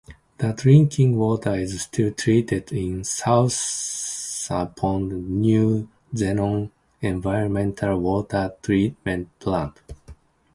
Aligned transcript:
The 0.39 0.53
drinking 0.53 1.15
water 1.15 1.53
is 1.53 1.79
still 1.83 2.11
treated 2.13 2.71
in 2.71 3.03
Southampton's 3.03 4.49
new 5.29 5.89
Zenon 6.15 6.71
Environmental 7.01 7.99
Water 7.99 8.51
Treatment 8.63 9.29
Plant. 9.37 9.79